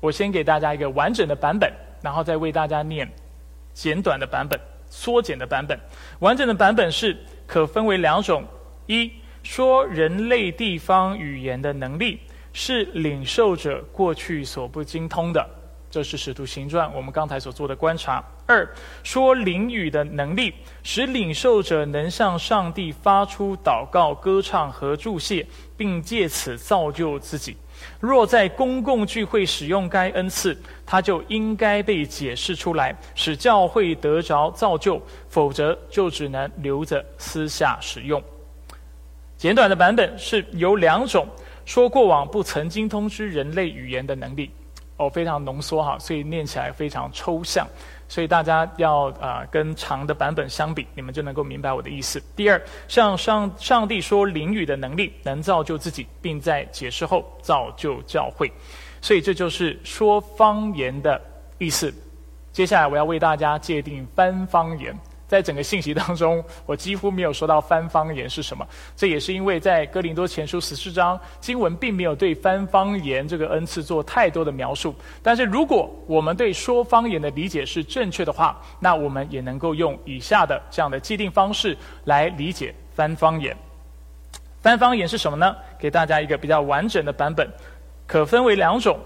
[0.00, 3.10] 我先给大家一个完整的版本，然后再为大家念
[3.72, 5.78] 简短的版本、缩减的版本。
[6.18, 8.44] 完整的版本是可分为两种：
[8.86, 9.10] 一
[9.42, 12.20] 说人类地方语言的能力
[12.52, 15.48] 是领受者过去所不精通的。
[15.92, 18.24] 这是使徒行传我们刚才所做的观察。
[18.46, 18.66] 二
[19.02, 27.54] 说灵语的能力，使领受者能向上帝发出祷告、歌唱和祝谢，并借此造就自己。
[28.00, 38.22] 若在公共聚会使用该恩赐，它就应该被解释出来，使教会得着造就；否则，就只能留着私下使用。
[39.36, 41.26] 简短的版本是有两种：
[41.66, 44.50] 说过往不曾经通知人类语言的能力。
[45.02, 47.66] 哦，非常浓缩哈，所以念起来非常抽象，
[48.08, 52.22] 所以大家要啊跟长的版本相比，你们就能够明白我的意思。
[52.36, 58.50] 第二，像上上帝说灵语的能力能造就自己，并在解释后造就教会，
[59.00, 61.20] 所以这就是说方言的
[61.58, 61.92] 意思。
[62.52, 64.96] 接下来我要为大家界定翻方言
[65.32, 68.68] 在整个信息当中，我几乎没有说到翻方言是什么。
[68.94, 74.94] 这也是因为在哥林多前书十四章经文并没有对翻方言这个恩赐做太多的描述。
[75.22, 81.74] 但是如果我们对说方言的理解是正确的话，那我们也能够用以下的这样的既定方式
[82.04, 83.56] 来理解翻方言。
[84.60, 85.56] 翻方言是什么呢？
[85.78, 87.50] 给大家一个比较完整的版本，
[88.06, 89.00] 可分为两种。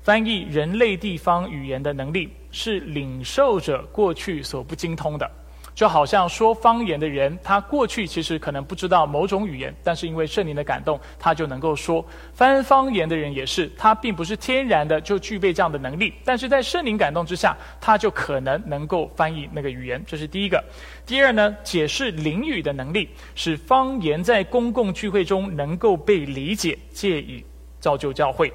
[0.00, 5.28] 翻译人类地方语言的能力是领受者过去所不精通的，
[5.76, 12.02] 就好像说方言的人，他过去其实可能不知道某种语言，但是因为圣灵的感动，他就能够说。
[12.32, 20.02] 翻方言的人也是，他并不是天然的就具备这样的能力，但是在圣灵感动之下，他就可能能够翻译那个语言。
[20.06, 20.64] 这是第一个。
[21.04, 27.44] 第二呢，解释灵语的能力，使方言在公共聚会中能够被理解，借以
[27.80, 28.50] 造就教会。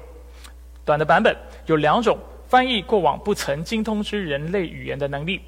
[0.84, 2.18] 短的版本有两种：
[2.48, 5.40] 翻译过往不曾精通之人类语言的能力，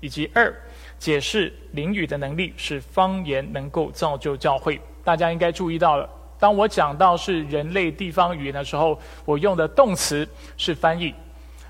[0.00, 0.52] 以及二
[0.98, 4.80] 解释灵语的能力，是方言能够造就教会。
[5.04, 11.14] 大家应该注意到了，当我讲到是人类地方语言的时候，我用的动词是翻译，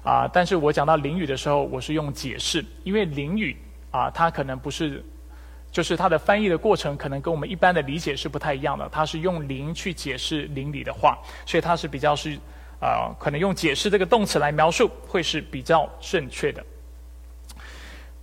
[0.02, 3.56] 啊，但是我讲到灵语的时候，我是用解释，因为灵语
[3.90, 5.04] 啊，它可能不是，
[5.70, 12.38] 就是它的翻译的过程可能跟我们一般的理解是不太一样的，它是用灵去解释灵里的话，所以它是比较是。
[12.78, 16.62] 啊，可能用解释这个动词来描述会是比较正确的。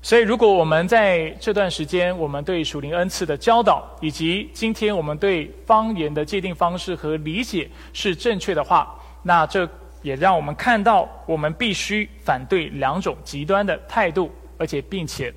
[0.06, 9.68] 所以，如果我们在这段时间，我们对属灵恩赐的教导，以及今天我们对方言的界定方式和理解是正确的话，那这
[10.01, 15.34] 也让我们看到，我们必须反对两种极端的态度，而且并且。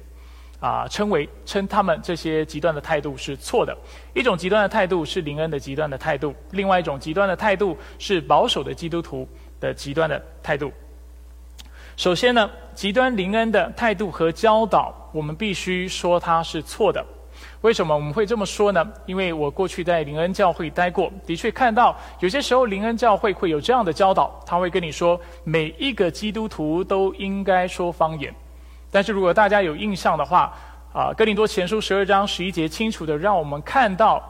[0.59, 3.77] 啊，称为称他们这些极端的态度是错的。
[4.15, 9.29] 一种极端的态度是林恩的极端的态度，另外一种极端的态度是保守的基督徒
[9.61, 10.73] 的极端的态度。
[11.97, 17.03] 首先呢，极端林恩的态度和教导，我们必须说它是错的。
[17.63, 18.87] 为什么我们会这么说呢？
[19.07, 28.33] 因为我过去在林恩教会待过，的确看到有些时候林恩教会会有这样的教导，他会跟你说，每一个基督徒都应该说方言。
[28.91, 30.53] 但是如果大家有印象的话，
[30.93, 34.23] 啊，哥林多前书十二章十一节清楚的让我们看到，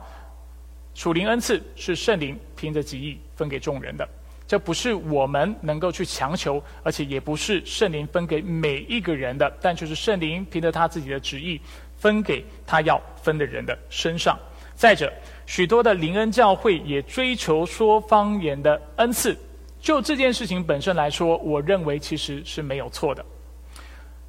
[0.95, 4.09] 属灵恩赐是圣灵凭着己意分给众人的，
[4.47, 11.61] 这不是我们能够去强求，而且也不是圣灵分给每一个人的，但就是圣灵凭着他自己的旨意
[11.97, 14.39] 分给他要分的人的身上。
[14.77, 15.13] 再者，
[15.47, 19.37] 许多的灵恩教会也追求说方言的恩赐，
[19.81, 23.25] 就这件事情本身来说，我认为其实是没有错的。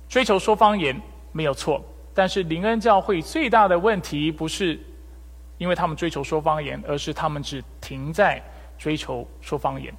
[0.10, 1.00] 追求说方言
[1.32, 4.80] 没有错，但是灵恩教会最大的问题不是
[5.58, 8.42] 因为他们追求说方言，而是他们只停在
[8.80, 9.94] 追求说方言。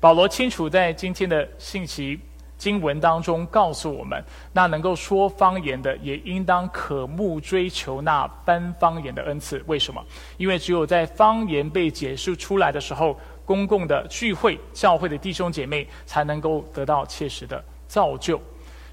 [0.00, 2.18] 保罗清楚在今天的信息
[2.56, 4.22] 经文当中告诉我们，
[4.52, 9.62] 那能够说方言的也应当渴慕追求那翻方言的恩赐。
[9.66, 10.02] 为什么？
[10.38, 18.40] 因为只有在方言被解释出来的时候，公共的聚会、教会的弟兄姐妹才能够得到切实的造就。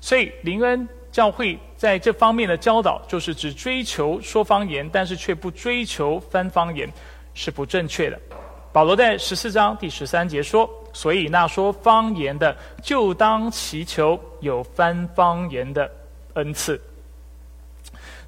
[0.01, 6.89] 所以，林恩教会在这方面的教导，就是只追求说方言，但是却不追求翻方言，
[7.33, 8.19] 是不正确的。
[8.71, 15.89] 保罗在十四章第十三节说：“所以那说方言的，就当祈求有翻方言的
[16.33, 16.79] 恩赐。”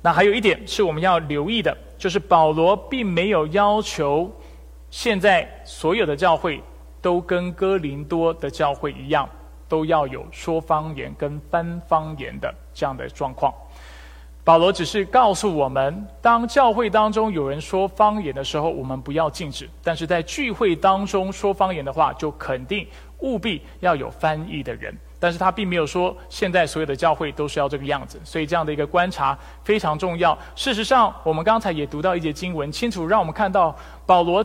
[0.01, 4.31] 那还有一点是我们要留意的，就是保罗并没有要求
[4.89, 6.61] 现在所有的教会
[7.01, 9.27] 都跟哥林多的教会一样。
[9.67, 13.53] 都要有说方言跟翻方言的这样的状况。
[14.43, 22.87] 保罗只是告诉我们，当教会当中有人说方言的时候，我们不要禁止；但是在聚会当中说方言的话，就肯定
[23.19, 24.97] 务必要有翻译的人。
[25.19, 30.35] 但是他并没有说现在所有的教会都是要这个样子，所以这样的一个观察非常重要。
[30.55, 33.75] 事实上，我们刚才也读到一节经文，清楚让我们看到
[34.05, 34.43] 保罗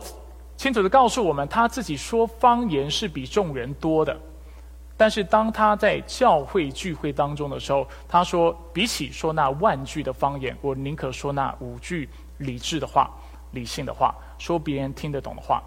[0.55, 4.15] 清楚的告诉我们，他自己说方言是比众人多的。
[4.97, 13.09] 但是当他在教会聚会当中的时候，他说：“比起说那万句的方言，我宁可说那五句理智的话、
[13.51, 15.61] 理性的话，说别人听得懂的话。”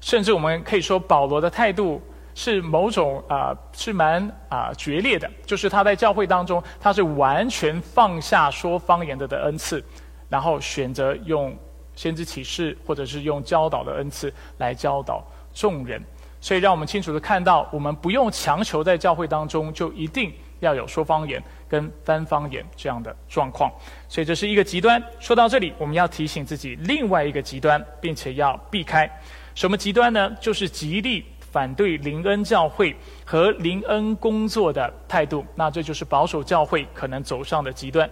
[0.00, 1.98] 甚至我们可以说，保罗的态度
[2.34, 5.30] 是某种啊，是蛮啊决裂的。
[5.46, 9.82] 就是他在教会当中，他是完全放下说方言的的恩赐，
[10.28, 11.56] 然后选择用
[11.94, 15.24] 先知启示或者是用教导的恩赐来教导
[15.54, 16.04] 众人。
[16.44, 20.30] 所以，让我们清楚的看到，我们不用强求在教会当中就一定
[20.60, 23.72] 要有说方言跟翻方言这样的状况。
[24.10, 25.02] 所以，这是一个极端。
[25.18, 29.10] 说到这里，我们要提醒自己另外一个极端，并且要避开
[29.54, 30.30] 什么极端呢？
[30.38, 35.42] 就是极力反对林恩教会和林恩工作的态度。
[35.54, 38.06] 那这就是保守教会可能走上的极端。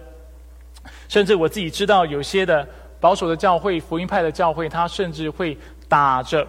[1.07, 2.67] 甚至我自己知道，有些的
[2.99, 5.55] 保守的教会、福音派的教会，他甚至会
[5.87, 6.47] 打着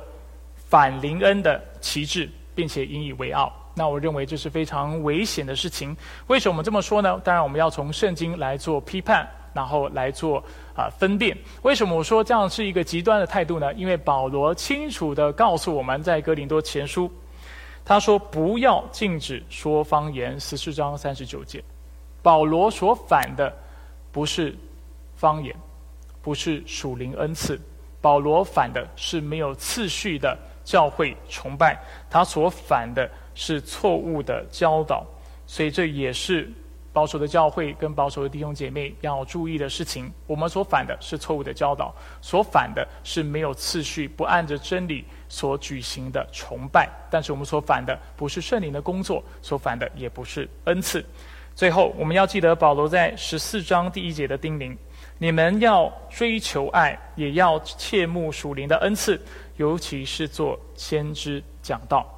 [0.69, 3.53] 反灵恩的旗帜，并且引以为傲。
[3.77, 5.97] 那我认为这是非常危险的事情。
[6.29, 7.21] 为什么这么说呢？
[7.25, 10.43] 当然，我们要从圣经来做批判，然后来做
[10.77, 11.37] 啊分辨。
[11.63, 13.75] 为什么我说这样是一个极端的态度呢？
[13.75, 17.11] 因为保罗清楚的告诉我们在哥林多前书，
[17.85, 21.63] 他说不要禁止说方言，十四章三十九节。
[22.23, 23.53] 保罗所反的
[24.13, 24.57] 不是
[25.17, 25.55] 方言，
[26.23, 27.61] 不是属灵恩赐。
[28.01, 31.79] 保罗反的是没有次序的教会崇拜，
[32.11, 33.09] 他所反的。
[33.37, 35.05] 是错误的教导，
[35.45, 36.49] 所以这也是
[36.93, 40.09] 保守的教会跟保守的弟兄姐妹要注意的事情。
[40.29, 46.89] 我们所反的是错误的教导，所反的是没有次序、不按着真理所举行的崇拜。
[47.11, 51.05] 但是我们所反的不是圣灵的工作，所反的也不是恩赐。
[51.57, 54.77] 最后，我们要记得保罗在十四章第一节的叮咛：
[55.19, 59.21] 你们要追求爱，也要切慕属灵的恩赐，
[59.57, 62.11] 尤其是做先知讲道。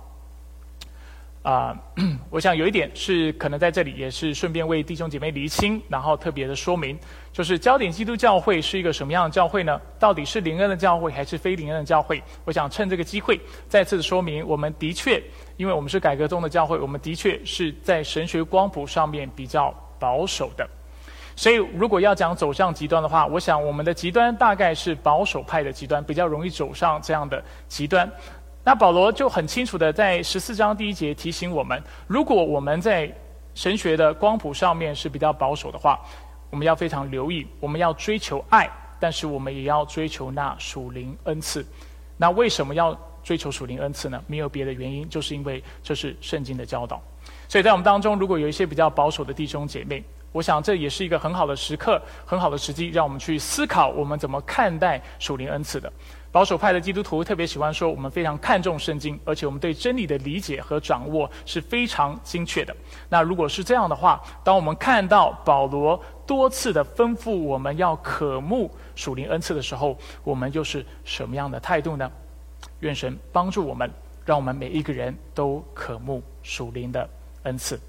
[1.42, 1.72] 啊，
[2.28, 6.98] 我想有一点是可能在这里也是顺便为弟兄姐妹厘清，然后特别的说明，
[7.32, 9.80] 就是焦点基督教会是一个什么样的教会呢？
[9.96, 12.20] 到底是灵恩的教会还是非灵恩的教会？
[12.44, 15.22] 我想趁这个机会再次说明，我们的确，
[15.56, 20.68] 因为我们是改革中的教会，我们的确是在神学光谱上面比较保守的。
[21.36, 28.10] 所以，如果要讲走向极端的话，我想我们的极端大概是保守派的极端，比较容易走上这样的极端。
[28.64, 33.08] 那保罗就很清楚的在十四章第一节提醒我们：如果我们在
[33.54, 36.00] 神学的光谱上面是比较保守的话，
[36.48, 38.68] 我们要非常留意，我们要追求爱，
[38.98, 41.64] 但是我们也要追求那属灵恩赐。
[42.16, 44.18] 那为什么要追求属灵恩赐呢？
[44.26, 47.00] 没有别的原因，就是因为这是圣经的教导。
[47.46, 50.02] 所以在我们当中，如果有一些比较保守的弟兄姐妹，
[50.36, 55.90] 我想这也是一个很好的时刻，很好的时机，让我们去思考我们怎么看待属灵恩赐的。
[56.30, 62.76] 保守派的基督徒特别喜欢说，我们非常看重圣经，而且我们对真理的理解和掌握是非常精确的。
[63.08, 72.12] 那如果是这样的话，当我们看到保罗多次的吩咐我们要渴慕属灵恩赐的时候，我们又是什么样的态度呢？
[72.80, 73.90] 愿神帮助我们，
[74.26, 77.08] 让我们每一个人都渴慕属灵的
[77.44, 77.80] 恩赐。